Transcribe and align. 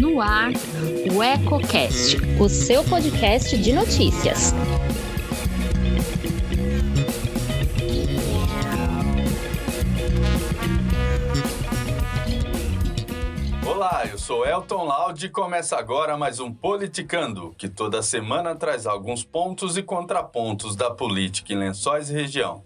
No 0.00 0.20
ar, 0.20 0.50
o 1.14 1.22
EcoCast, 1.22 2.16
o 2.40 2.48
seu 2.48 2.84
podcast 2.84 3.56
de 3.56 3.72
notícias. 3.72 4.52
Olá, 13.66 14.06
eu 14.10 14.18
sou 14.18 14.46
Elton 14.46 14.84
Laude 14.84 15.26
e 15.26 15.30
começa 15.30 15.76
agora 15.76 16.16
mais 16.16 16.40
um 16.40 16.52
Politicando, 16.52 17.54
que 17.56 17.68
toda 17.68 18.02
semana 18.02 18.54
traz 18.54 18.86
alguns 18.86 19.24
pontos 19.24 19.76
e 19.76 19.82
contrapontos 19.82 20.76
da 20.76 20.90
política 20.90 21.52
em 21.52 21.58
Lençóis 21.58 22.10
e 22.10 22.12
região. 22.12 22.62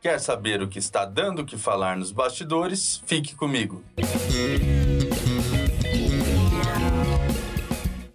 Quer 0.00 0.18
saber 0.18 0.62
o 0.62 0.68
que 0.68 0.78
está 0.78 1.04
dando 1.04 1.42
o 1.42 1.44
que 1.44 1.58
falar 1.58 1.94
nos 1.94 2.10
bastidores? 2.10 3.02
Fique 3.04 3.34
comigo. 3.34 3.84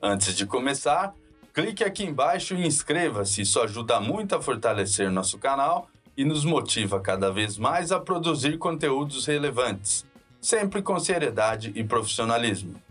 Antes 0.02 0.36
de 0.36 0.48
começar, 0.48 1.14
clique 1.54 1.84
aqui 1.84 2.04
embaixo 2.04 2.56
e 2.56 2.66
inscreva-se, 2.66 3.44
isso 3.44 3.62
ajuda 3.62 4.00
muito 4.00 4.36
a 4.36 4.42
fortalecer 4.42 5.12
nosso 5.12 5.38
canal 5.38 5.88
e 6.18 6.26
nos 6.26 6.44
motiva 6.44 7.00
cada 7.00 7.32
vez 7.32 7.56
mais 7.56 7.92
a 7.92 8.00
produzir 8.00 8.58
conteúdos 8.58 9.28
relevantes, 9.28 10.04
sempre 10.42 10.82
com 10.82 11.00
seriedade 11.00 11.72
e 11.76 11.84
profissionalismo. 11.84 12.82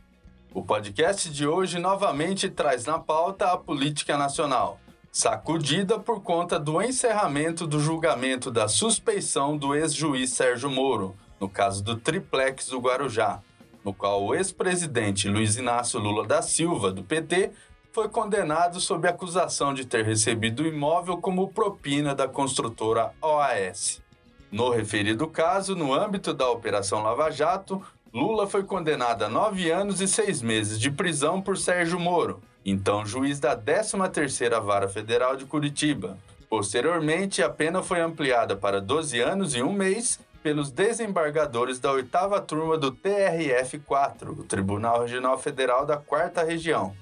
O 0.52 0.62
podcast 0.62 1.28
de 1.30 1.44
hoje 1.44 1.80
novamente 1.80 2.48
traz 2.48 2.84
na 2.84 3.00
pauta 3.00 3.50
a 3.50 3.56
política 3.56 4.16
nacional 4.16 4.78
sacudida 5.14 5.96
por 5.96 6.20
conta 6.22 6.58
do 6.58 6.82
encerramento 6.82 7.68
do 7.68 7.78
julgamento 7.78 8.50
da 8.50 8.66
suspeição 8.66 9.56
do 9.56 9.72
ex-juiz 9.72 10.32
Sérgio 10.32 10.68
Moro, 10.68 11.14
no 11.38 11.48
caso 11.48 11.84
do 11.84 11.94
triplex 11.94 12.66
do 12.66 12.80
Guarujá, 12.80 13.40
no 13.84 13.94
qual 13.94 14.24
o 14.24 14.34
ex-presidente 14.34 15.28
Luiz 15.28 15.56
Inácio 15.56 16.00
Lula 16.00 16.26
da 16.26 16.42
Silva, 16.42 16.90
do 16.90 17.04
PT, 17.04 17.52
foi 17.92 18.08
condenado 18.08 18.80
sob 18.80 19.06
acusação 19.06 19.72
de 19.72 19.84
ter 19.84 20.04
recebido 20.04 20.64
o 20.64 20.66
imóvel 20.66 21.18
como 21.18 21.46
propina 21.46 22.12
da 22.12 22.26
construtora 22.26 23.12
OAS. 23.22 24.02
No 24.50 24.68
referido 24.68 25.28
caso, 25.28 25.76
no 25.76 25.94
âmbito 25.94 26.34
da 26.34 26.50
Operação 26.50 27.04
Lava 27.04 27.30
Jato, 27.30 27.80
Lula 28.12 28.48
foi 28.48 28.64
condenado 28.64 29.22
a 29.22 29.28
nove 29.28 29.70
anos 29.70 30.00
e 30.00 30.08
seis 30.08 30.42
meses 30.42 30.80
de 30.80 30.90
prisão 30.90 31.40
por 31.40 31.56
Sérgio 31.56 32.00
Moro, 32.00 32.42
então 32.64 33.04
juiz 33.04 33.38
da 33.38 33.56
13ª 33.56 34.60
Vara 34.60 34.88
Federal 34.88 35.36
de 35.36 35.44
Curitiba. 35.44 36.16
Posteriormente, 36.48 37.42
a 37.42 37.50
pena 37.50 37.82
foi 37.82 38.00
ampliada 38.00 38.56
para 38.56 38.80
12 38.80 39.20
anos 39.20 39.54
e 39.54 39.62
um 39.62 39.72
mês 39.72 40.18
pelos 40.42 40.70
desembargadores 40.70 41.78
da 41.78 41.90
oitava 41.90 42.40
turma 42.40 42.78
do 42.78 42.92
TRF-4, 42.92 44.38
o 44.38 44.44
Tribunal 44.44 45.00
Regional 45.00 45.38
Federal 45.38 45.86
da 45.86 45.96
Quarta 45.96 46.44
Região. 46.44 46.94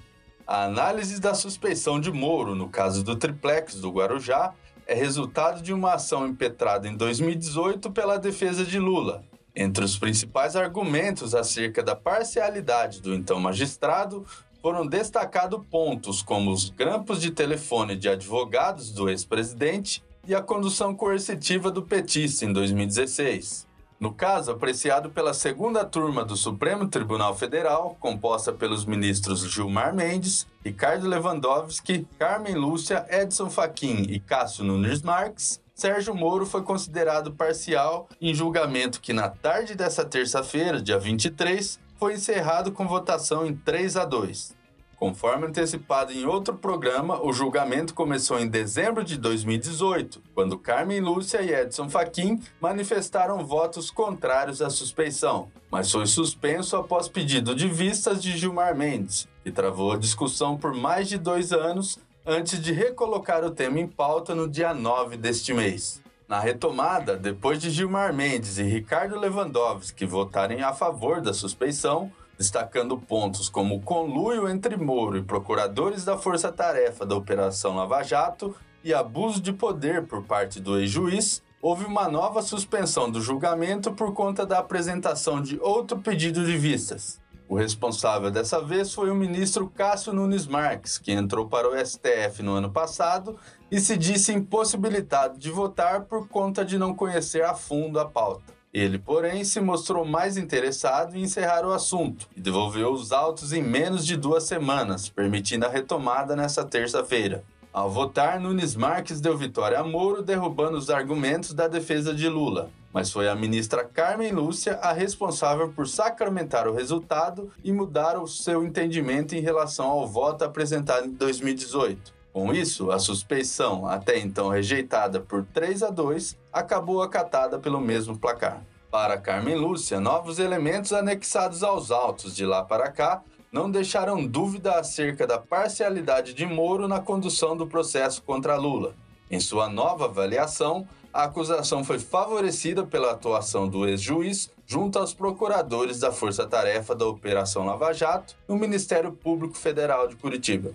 A 0.46 0.64
análise 0.64 1.20
da 1.20 1.34
suspeição 1.34 2.00
de 2.00 2.10
Moro, 2.10 2.54
no 2.54 2.68
caso 2.68 3.02
do 3.02 3.16
triplex 3.16 3.76
do 3.76 3.90
Guarujá, 3.90 4.54
é 4.86 4.94
resultado 4.94 5.62
de 5.62 5.72
uma 5.72 5.94
ação 5.94 6.26
impetrada 6.26 6.88
em 6.88 6.96
2018 6.96 7.90
pela 7.90 8.18
defesa 8.18 8.64
de 8.64 8.78
Lula. 8.78 9.24
Entre 9.54 9.84
os 9.84 9.98
principais 9.98 10.56
argumentos 10.56 11.34
acerca 11.34 11.82
da 11.82 11.94
parcialidade 11.94 13.00
do 13.00 13.14
então 13.14 13.38
magistrado 13.38 14.24
foram 14.62 14.86
destacados 14.86 15.60
pontos 15.68 16.22
como 16.22 16.52
os 16.52 16.70
grampos 16.70 17.20
de 17.20 17.32
telefone 17.32 17.96
de 17.96 18.08
advogados 18.08 18.92
do 18.92 19.10
ex-presidente 19.10 20.02
e 20.26 20.34
a 20.34 20.40
condução 20.40 20.94
coercitiva 20.94 21.70
do 21.70 21.82
petista 21.82 22.44
em 22.44 22.52
2016. 22.52 23.66
No 23.98 24.12
caso, 24.12 24.50
apreciado 24.50 25.10
pela 25.10 25.34
segunda 25.34 25.84
turma 25.84 26.24
do 26.24 26.36
Supremo 26.36 26.88
Tribunal 26.88 27.36
Federal, 27.36 27.96
composta 28.00 28.52
pelos 28.52 28.84
ministros 28.84 29.40
Gilmar 29.48 29.94
Mendes, 29.94 30.46
Ricardo 30.64 31.08
Lewandowski, 31.08 32.06
Carmen 32.18 32.54
Lúcia, 32.54 33.06
Edson 33.08 33.50
Fachin 33.50 34.06
e 34.08 34.18
Cássio 34.18 34.64
Nunes 34.64 35.02
Marques, 35.02 35.60
Sérgio 35.74 36.14
Moro 36.14 36.44
foi 36.46 36.62
considerado 36.62 37.32
parcial 37.32 38.08
em 38.20 38.34
julgamento 38.34 39.00
que, 39.00 39.12
na 39.12 39.28
tarde 39.28 39.74
dessa 39.74 40.04
terça-feira, 40.04 40.80
dia 40.80 40.98
23, 40.98 41.80
foi 42.02 42.14
encerrado 42.14 42.72
com 42.72 42.84
votação 42.84 43.46
em 43.46 43.54
3 43.54 43.96
a 43.96 44.04
2. 44.04 44.56
Conforme 44.96 45.46
antecipado 45.46 46.10
em 46.12 46.26
outro 46.26 46.52
programa, 46.52 47.24
o 47.24 47.32
julgamento 47.32 47.94
começou 47.94 48.40
em 48.40 48.48
dezembro 48.48 49.04
de 49.04 49.16
2018, 49.16 50.20
quando 50.34 50.58
Carmen 50.58 50.98
Lúcia 50.98 51.40
e 51.40 51.54
Edson 51.54 51.88
Fachin 51.88 52.42
manifestaram 52.60 53.46
votos 53.46 53.88
contrários 53.88 54.60
à 54.60 54.68
suspeição, 54.68 55.48
mas 55.70 55.92
foi 55.92 56.04
suspenso 56.08 56.76
após 56.76 57.06
pedido 57.06 57.54
de 57.54 57.68
vistas 57.68 58.20
de 58.20 58.36
Gilmar 58.36 58.76
Mendes, 58.76 59.28
que 59.44 59.52
travou 59.52 59.92
a 59.92 59.96
discussão 59.96 60.56
por 60.56 60.74
mais 60.74 61.08
de 61.08 61.16
dois 61.16 61.52
anos 61.52 62.00
antes 62.26 62.60
de 62.60 62.72
recolocar 62.72 63.44
o 63.44 63.52
tema 63.52 63.78
em 63.78 63.86
pauta 63.86 64.34
no 64.34 64.48
dia 64.48 64.74
9 64.74 65.16
deste 65.16 65.54
mês. 65.54 66.02
Na 66.32 66.40
retomada, 66.40 67.14
depois 67.14 67.60
de 67.60 67.68
Gilmar 67.68 68.10
Mendes 68.14 68.56
e 68.56 68.62
Ricardo 68.62 69.20
Lewandowski 69.20 70.06
votarem 70.06 70.62
a 70.62 70.72
favor 70.72 71.20
da 71.20 71.34
suspeição, 71.34 72.10
destacando 72.38 72.96
pontos 72.96 73.50
como 73.50 73.82
conluio 73.82 74.48
entre 74.48 74.78
Moro 74.78 75.18
e 75.18 75.22
procuradores 75.22 76.06
da 76.06 76.16
Força 76.16 76.50
Tarefa 76.50 77.04
da 77.04 77.14
Operação 77.14 77.76
Lava 77.76 78.02
Jato 78.02 78.56
e 78.82 78.94
abuso 78.94 79.42
de 79.42 79.52
poder 79.52 80.06
por 80.06 80.24
parte 80.24 80.58
do 80.58 80.78
ex-juiz, 80.78 81.42
houve 81.60 81.84
uma 81.84 82.08
nova 82.08 82.40
suspensão 82.40 83.10
do 83.10 83.20
julgamento 83.20 83.92
por 83.92 84.14
conta 84.14 84.46
da 84.46 84.58
apresentação 84.58 85.38
de 85.38 85.60
outro 85.60 85.98
pedido 85.98 86.46
de 86.46 86.56
vistas. 86.56 87.20
O 87.52 87.54
responsável 87.54 88.30
dessa 88.30 88.62
vez 88.62 88.94
foi 88.94 89.10
o 89.10 89.14
ministro 89.14 89.68
Cássio 89.68 90.14
Nunes 90.14 90.46
Marques, 90.46 90.96
que 90.96 91.12
entrou 91.12 91.46
para 91.46 91.68
o 91.68 91.86
STF 91.86 92.42
no 92.42 92.54
ano 92.54 92.70
passado 92.70 93.36
e 93.70 93.78
se 93.78 93.94
disse 93.94 94.32
impossibilitado 94.32 95.38
de 95.38 95.50
votar 95.50 96.04
por 96.04 96.26
conta 96.28 96.64
de 96.64 96.78
não 96.78 96.94
conhecer 96.94 97.44
a 97.44 97.52
fundo 97.52 98.00
a 98.00 98.06
pauta. 98.06 98.54
Ele, 98.72 98.98
porém, 98.98 99.44
se 99.44 99.60
mostrou 99.60 100.02
mais 100.02 100.38
interessado 100.38 101.14
em 101.14 101.24
encerrar 101.24 101.66
o 101.66 101.74
assunto 101.74 102.26
e 102.34 102.40
devolveu 102.40 102.90
os 102.90 103.12
autos 103.12 103.52
em 103.52 103.62
menos 103.62 104.06
de 104.06 104.16
duas 104.16 104.44
semanas, 104.44 105.10
permitindo 105.10 105.66
a 105.66 105.68
retomada 105.68 106.34
nesta 106.34 106.64
terça-feira. 106.64 107.44
Ao 107.70 107.90
votar, 107.90 108.40
Nunes 108.40 108.74
Marques 108.74 109.20
deu 109.20 109.36
vitória 109.36 109.78
a 109.78 109.84
Moro, 109.84 110.22
derrubando 110.22 110.78
os 110.78 110.88
argumentos 110.88 111.52
da 111.52 111.68
defesa 111.68 112.14
de 112.14 112.30
Lula. 112.30 112.70
Mas 112.92 113.10
foi 113.10 113.28
a 113.28 113.34
ministra 113.34 113.84
Carmen 113.84 114.32
Lúcia 114.32 114.74
a 114.82 114.92
responsável 114.92 115.72
por 115.72 115.88
sacramentar 115.88 116.68
o 116.68 116.74
resultado 116.74 117.50
e 117.64 117.72
mudar 117.72 118.20
o 118.20 118.26
seu 118.26 118.64
entendimento 118.64 119.34
em 119.34 119.40
relação 119.40 119.86
ao 119.86 120.06
voto 120.06 120.44
apresentado 120.44 121.06
em 121.06 121.12
2018. 121.12 122.12
Com 122.32 122.52
isso, 122.52 122.90
a 122.90 122.98
suspeição, 122.98 123.86
até 123.86 124.18
então 124.18 124.48
rejeitada 124.48 125.20
por 125.20 125.44
3 125.52 125.82
a 125.82 125.90
2, 125.90 126.38
acabou 126.52 127.02
acatada 127.02 127.58
pelo 127.58 127.80
mesmo 127.80 128.18
placar. 128.18 128.62
Para 128.90 129.16
Carmen 129.16 129.56
Lúcia, 129.56 129.98
novos 130.00 130.38
elementos 130.38 130.92
anexados 130.92 131.62
aos 131.62 131.90
autos 131.90 132.36
de 132.36 132.44
lá 132.44 132.62
para 132.62 132.90
cá 132.90 133.22
não 133.50 133.70
deixaram 133.70 134.26
dúvida 134.26 134.78
acerca 134.78 135.26
da 135.26 135.38
parcialidade 135.38 136.32
de 136.32 136.46
Moro 136.46 136.88
na 136.88 137.00
condução 137.00 137.54
do 137.54 137.66
processo 137.66 138.22
contra 138.22 138.56
Lula. 138.56 138.94
Em 139.30 139.38
sua 139.40 139.68
nova 139.68 140.06
avaliação, 140.06 140.86
a 141.12 141.24
acusação 141.24 141.84
foi 141.84 141.98
favorecida 141.98 142.86
pela 142.86 143.10
atuação 143.10 143.68
do 143.68 143.86
ex-juiz 143.86 144.50
junto 144.66 144.98
aos 144.98 145.12
procuradores 145.12 146.00
da 146.00 146.10
Força 146.10 146.46
Tarefa 146.46 146.94
da 146.94 147.06
Operação 147.06 147.66
Lava 147.66 147.92
Jato 147.92 148.34
no 148.48 148.56
Ministério 148.56 149.12
Público 149.12 149.54
Federal 149.54 150.08
de 150.08 150.16
Curitiba. 150.16 150.72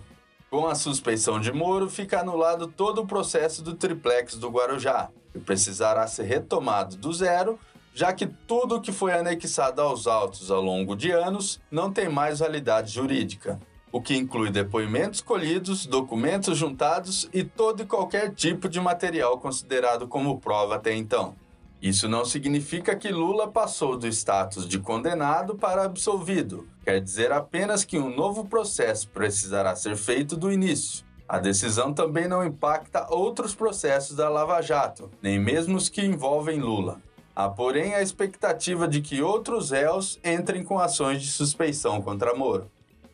Com 0.48 0.66
a 0.68 0.76
suspeição 0.76 1.40
de 1.40 1.52
Moro, 1.52 1.90
fica 1.90 2.20
anulado 2.20 2.68
todo 2.68 3.02
o 3.02 3.06
processo 3.06 3.62
do 3.62 3.74
triplex 3.74 4.36
do 4.36 4.48
Guarujá, 4.48 5.10
que 5.32 5.40
precisará 5.40 6.06
ser 6.06 6.22
retomado 6.22 6.96
do 6.96 7.12
zero, 7.12 7.58
já 7.92 8.12
que 8.12 8.26
tudo 8.26 8.80
que 8.80 8.92
foi 8.92 9.12
anexado 9.12 9.82
aos 9.82 10.06
autos 10.06 10.52
ao 10.52 10.62
longo 10.62 10.94
de 10.94 11.10
anos 11.10 11.60
não 11.68 11.92
tem 11.92 12.08
mais 12.08 12.38
validade 12.38 12.92
jurídica, 12.92 13.60
o 13.90 14.00
que 14.00 14.16
inclui 14.16 14.50
depoimentos 14.50 15.20
colhidos, 15.20 15.86
documentos 15.86 16.56
juntados 16.56 17.28
e 17.32 17.42
todo 17.42 17.82
e 17.82 17.86
qualquer 17.86 18.34
tipo 18.34 18.68
de 18.68 18.80
material 18.80 19.38
considerado 19.38 20.06
como 20.06 20.38
prova 20.38 20.76
até 20.76 20.94
então. 20.94 21.34
Isso 21.80 22.08
não 22.08 22.24
significa 22.24 22.96
que 22.96 23.08
Lula 23.08 23.46
passou 23.46 23.96
do 23.96 24.08
status 24.08 24.66
de 24.66 24.80
condenado 24.80 25.54
para 25.54 25.84
absolvido. 25.84 26.66
Quer 26.84 27.00
dizer 27.00 27.30
apenas 27.30 27.84
que 27.84 27.98
um 27.98 28.14
novo 28.14 28.44
processo 28.44 29.08
precisará 29.08 29.76
ser 29.76 29.96
feito 29.96 30.36
do 30.36 30.50
início. 30.50 31.06
A 31.28 31.38
decisão 31.38 31.92
também 31.92 32.26
não 32.26 32.44
impacta 32.44 33.06
outros 33.10 33.54
processos 33.54 34.16
da 34.16 34.28
Lava 34.28 34.60
Jato, 34.60 35.10
nem 35.22 35.38
mesmo 35.38 35.76
os 35.76 35.88
que 35.88 36.02
envolvem 36.02 36.58
Lula. 36.58 37.00
Há, 37.36 37.48
porém, 37.48 37.94
a 37.94 38.02
expectativa 38.02 38.88
de 38.88 39.00
que 39.00 39.22
outros 39.22 39.70
réus 39.70 40.18
entrem 40.24 40.64
com 40.64 40.78
ações 40.78 41.22
de 41.22 41.30
suspeição 41.30 42.02
contra 42.02 42.34
Moro. 42.34 42.68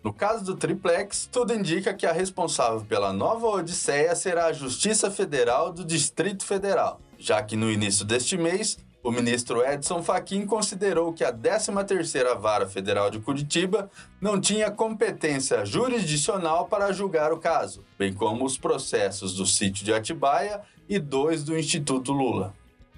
No 0.05 0.13
caso 0.13 0.45
do 0.45 0.55
triplex, 0.55 1.27
tudo 1.33 1.55
indica 1.55 1.95
que 1.95 2.05
a 2.07 2.13
responsável 2.13 2.83
pela 2.83 3.11
nova 3.11 3.47
odisseia 3.47 4.15
será 4.15 4.47
a 4.47 4.53
Justiça 4.53 5.11
Federal 5.11 5.73
do 5.73 5.83
Distrito 5.83 6.45
Federal, 6.45 7.01
já 7.19 7.43
que 7.43 7.57
no 7.57 7.71
início 7.71 8.05
deste 8.05 8.37
mês, 8.37 8.77
O 9.05 9.11
ministro 9.11 9.63
Edson 9.63 10.03
Fachin 10.03 10.47
considerou 10.47 11.13
que 11.13 11.23
a 11.23 11.31
13ª 11.31 12.39
Vara 12.39 12.67
Federal 12.67 13.11
de 13.11 13.19
Curitiba 13.19 13.91
não 14.19 14.41
tinha 14.41 14.71
competência 14.71 15.63
jurisdicional 15.67 16.69
para 16.69 16.91
julgar 16.91 17.31
o 17.31 17.37
caso, 17.37 17.85
bem 17.99 18.15
como 18.15 18.47
os 18.47 18.57
processos 18.57 19.35
do 19.35 19.45
sítio 19.45 19.85
de 19.85 19.93
Atibaia 19.93 20.63
e 20.89 20.99
dois 20.99 21.45
do 21.45 21.55
Instituto 21.55 22.13
Lula. 22.13 22.55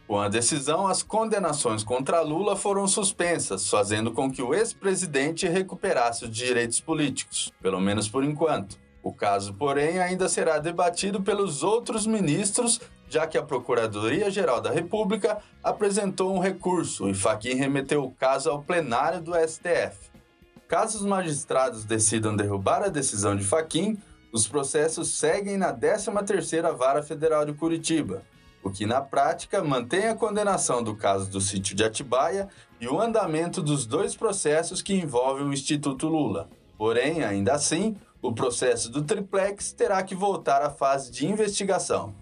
Com 0.06 0.20
a 0.20 0.28
decisão, 0.28 0.86
as 0.86 1.02
condenações 1.02 1.82
contra 1.82 2.20
Lula 2.20 2.54
foram 2.54 2.86
suspensas, 2.86 3.68
fazendo 3.68 4.12
com 4.12 4.30
que 4.30 4.40
o 4.40 4.54
ex-presidente 4.54 5.48
recuperasse 5.48 6.24
os 6.24 6.30
direitos 6.30 6.80
políticos, 6.80 7.52
pelo 7.60 7.80
menos 7.80 8.08
por 8.08 8.22
enquanto. 8.22 8.78
O 9.02 9.12
caso, 9.12 9.52
porém, 9.54 9.98
ainda 9.98 10.28
será 10.28 10.58
debatido 10.58 11.20
pelos 11.22 11.64
outros 11.64 12.06
ministros, 12.06 12.80
já 13.08 13.26
que 13.26 13.36
a 13.36 13.42
Procuradoria-Geral 13.42 14.60
da 14.60 14.70
República 14.70 15.38
apresentou 15.62 16.32
um 16.32 16.38
recurso 16.38 17.08
e 17.08 17.14
Fachin 17.14 17.54
remeteu 17.54 18.04
o 18.04 18.12
caso 18.12 18.48
ao 18.48 18.62
plenário 18.62 19.20
do 19.20 19.32
STF. 19.34 20.10
Caso 20.68 20.98
os 20.98 21.04
magistrados 21.04 21.84
decidam 21.84 22.34
derrubar 22.34 22.82
a 22.82 22.88
decisão 22.88 23.36
de 23.36 23.44
Fachin, 23.44 23.98
os 24.32 24.46
processos 24.46 25.18
seguem 25.18 25.56
na 25.56 25.72
13ª 25.72 26.76
Vara 26.76 27.02
Federal 27.02 27.44
de 27.44 27.52
Curitiba, 27.52 28.22
o 28.66 28.70
que 28.70 28.84
na 28.84 29.00
prática 29.00 29.62
mantém 29.62 30.08
a 30.08 30.14
condenação 30.14 30.82
do 30.82 30.96
caso 30.96 31.30
do 31.30 31.40
sítio 31.40 31.76
de 31.76 31.84
Atibaia 31.84 32.48
e 32.80 32.88
o 32.88 33.00
andamento 33.00 33.62
dos 33.62 33.86
dois 33.86 34.16
processos 34.16 34.82
que 34.82 34.94
envolvem 34.94 35.46
o 35.46 35.52
Instituto 35.52 36.08
Lula. 36.08 36.48
Porém, 36.76 37.24
ainda 37.24 37.54
assim, 37.54 37.96
o 38.20 38.32
processo 38.32 38.90
do 38.90 39.02
triplex 39.02 39.72
terá 39.72 40.02
que 40.02 40.14
voltar 40.14 40.62
à 40.62 40.70
fase 40.70 41.10
de 41.10 41.26
investigação. 41.26 42.14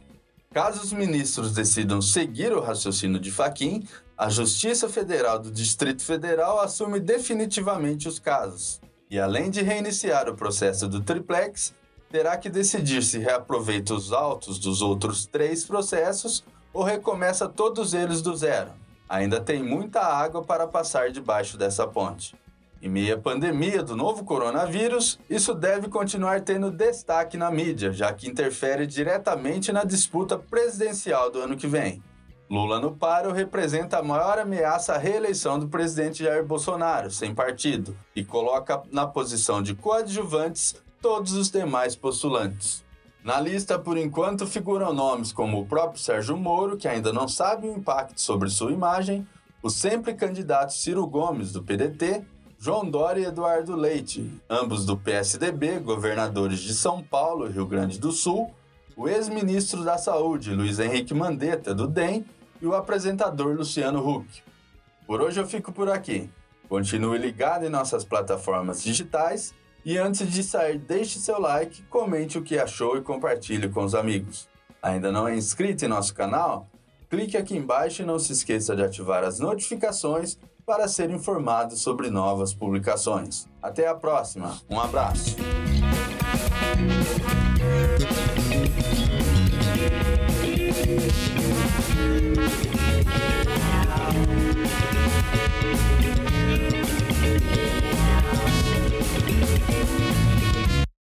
Caso 0.52 0.82
os 0.82 0.92
ministros 0.92 1.52
decidam 1.52 2.00
seguir 2.00 2.52
o 2.52 2.60
raciocínio 2.60 3.18
de 3.18 3.32
Faquim, 3.32 3.84
a 4.16 4.28
Justiça 4.28 4.88
Federal 4.88 5.38
do 5.40 5.50
Distrito 5.50 6.04
Federal 6.04 6.60
assume 6.60 7.00
definitivamente 7.00 8.06
os 8.06 8.20
casos. 8.20 8.80
E 9.10 9.18
além 9.18 9.50
de 9.50 9.62
reiniciar 9.62 10.28
o 10.28 10.36
processo 10.36 10.86
do 10.86 11.00
triplex, 11.00 11.74
terá 12.14 12.36
que 12.36 12.48
decidir 12.48 13.02
se 13.02 13.18
reaproveita 13.18 13.92
os 13.92 14.12
autos 14.12 14.56
dos 14.60 14.80
outros 14.80 15.26
três 15.26 15.64
processos 15.64 16.44
ou 16.72 16.84
recomeça 16.84 17.48
todos 17.48 17.92
eles 17.92 18.22
do 18.22 18.36
zero. 18.36 18.70
Ainda 19.08 19.40
tem 19.40 19.60
muita 19.60 20.00
água 20.00 20.40
para 20.40 20.64
passar 20.64 21.10
debaixo 21.10 21.58
dessa 21.58 21.88
ponte. 21.88 22.36
Em 22.80 22.88
meio 22.88 23.16
à 23.16 23.18
pandemia 23.18 23.82
do 23.82 23.96
novo 23.96 24.24
coronavírus, 24.24 25.18
isso 25.28 25.52
deve 25.52 25.88
continuar 25.88 26.42
tendo 26.42 26.70
destaque 26.70 27.36
na 27.36 27.50
mídia, 27.50 27.92
já 27.92 28.12
que 28.12 28.30
interfere 28.30 28.86
diretamente 28.86 29.72
na 29.72 29.82
disputa 29.82 30.38
presidencial 30.38 31.32
do 31.32 31.40
ano 31.40 31.56
que 31.56 31.66
vem. 31.66 32.00
Lula 32.48 32.78
no 32.78 32.94
páreo 32.94 33.32
representa 33.32 33.98
a 33.98 34.04
maior 34.04 34.38
ameaça 34.38 34.94
à 34.94 34.98
reeleição 34.98 35.58
do 35.58 35.66
presidente 35.66 36.22
Jair 36.22 36.44
Bolsonaro, 36.44 37.10
sem 37.10 37.34
partido, 37.34 37.96
e 38.14 38.24
coloca 38.24 38.84
na 38.92 39.04
posição 39.04 39.60
de 39.60 39.74
coadjuvantes 39.74 40.76
todos 41.04 41.34
os 41.34 41.50
demais 41.50 41.94
postulantes. 41.94 42.82
Na 43.22 43.38
lista, 43.38 43.78
por 43.78 43.98
enquanto, 43.98 44.46
figuram 44.46 44.90
nomes 44.90 45.32
como 45.32 45.60
o 45.60 45.66
próprio 45.66 46.00
Sérgio 46.00 46.34
Moro, 46.34 46.78
que 46.78 46.88
ainda 46.88 47.12
não 47.12 47.28
sabe 47.28 47.68
o 47.68 47.76
impacto 47.76 48.18
sobre 48.18 48.48
sua 48.48 48.72
imagem, 48.72 49.28
o 49.62 49.68
sempre 49.68 50.14
candidato 50.14 50.72
Ciro 50.72 51.06
Gomes, 51.06 51.52
do 51.52 51.62
PDT, 51.62 52.24
João 52.58 52.88
Dória 52.88 53.20
e 53.20 53.24
Eduardo 53.26 53.76
Leite, 53.76 54.32
ambos 54.48 54.86
do 54.86 54.96
PSDB, 54.96 55.78
governadores 55.78 56.60
de 56.60 56.72
São 56.72 57.02
Paulo 57.02 57.48
e 57.48 57.52
Rio 57.52 57.66
Grande 57.66 58.00
do 58.00 58.10
Sul, 58.10 58.50
o 58.96 59.06
ex-ministro 59.06 59.84
da 59.84 59.98
Saúde, 59.98 60.54
Luiz 60.54 60.78
Henrique 60.78 61.12
Mandetta, 61.12 61.74
do 61.74 61.86
DEM, 61.86 62.24
e 62.62 62.66
o 62.66 62.74
apresentador 62.74 63.54
Luciano 63.54 64.00
Huck. 64.08 64.42
Por 65.06 65.20
hoje 65.20 65.38
eu 65.38 65.46
fico 65.46 65.70
por 65.70 65.90
aqui. 65.90 66.30
Continue 66.66 67.18
ligado 67.18 67.66
em 67.66 67.68
nossas 67.68 68.06
plataformas 68.06 68.82
digitais 68.82 69.52
e 69.84 69.98
antes 69.98 70.30
de 70.30 70.42
sair, 70.42 70.78
deixe 70.78 71.18
seu 71.18 71.38
like, 71.38 71.82
comente 71.84 72.38
o 72.38 72.42
que 72.42 72.58
achou 72.58 72.96
e 72.96 73.02
compartilhe 73.02 73.68
com 73.68 73.84
os 73.84 73.94
amigos. 73.94 74.48
Ainda 74.82 75.12
não 75.12 75.28
é 75.28 75.36
inscrito 75.36 75.84
em 75.84 75.88
nosso 75.88 76.14
canal? 76.14 76.68
Clique 77.10 77.36
aqui 77.36 77.56
embaixo 77.56 78.02
e 78.02 78.04
não 78.04 78.18
se 78.18 78.32
esqueça 78.32 78.74
de 78.74 78.82
ativar 78.82 79.22
as 79.22 79.38
notificações 79.38 80.38
para 80.66 80.88
ser 80.88 81.10
informado 81.10 81.76
sobre 81.76 82.08
novas 82.10 82.54
publicações. 82.54 83.46
Até 83.62 83.86
a 83.86 83.94
próxima, 83.94 84.58
um 84.70 84.80
abraço! 84.80 85.36